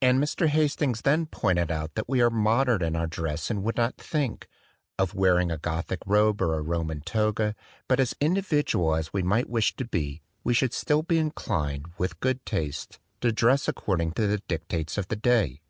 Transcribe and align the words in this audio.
And 0.00 0.18
Mr. 0.18 0.46
Hastings 0.46 1.02
then 1.02 1.26
pointed 1.26 1.70
out 1.70 1.96
that 1.96 2.06
THE 2.06 2.14
DWELLING 2.16 2.20
OF 2.22 2.26
A 2.28 2.30
DAY 2.30 2.30
DREAM 2.30 2.38
we 2.38 2.38
are 2.40 2.42
modern 2.50 2.82
in 2.82 2.96
our 2.96 3.06
dress 3.06 3.50
and 3.50 3.62
would 3.62 3.76
not 3.76 3.98
think 3.98 4.48
"of 4.98 5.12
wearing 5.12 5.50
a 5.50 5.58
Gothic 5.58 6.00
robe 6.06 6.40
or 6.40 6.54
a 6.56 6.62
Roman 6.62 7.02
toga; 7.02 7.54
but 7.86 8.00
as 8.00 8.14
individual 8.18 8.94
as 8.94 9.12
we 9.12 9.22
might 9.22 9.50
wish 9.50 9.76
to 9.76 9.84
be, 9.84 10.22
we 10.42 10.54
should 10.54 10.72
still 10.72 11.02
be 11.02 11.18
inclined, 11.18 11.84
with 11.98 12.20
good 12.20 12.46
taste, 12.46 12.98
to 13.20 13.30
dress 13.32 13.68
according 13.68 14.12
to 14.12 14.26
the 14.26 14.38
dictates 14.48 14.96
of 14.96 15.08
the 15.08 15.16
day." 15.16 15.60